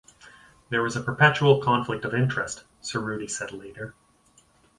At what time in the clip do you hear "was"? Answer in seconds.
0.81-0.95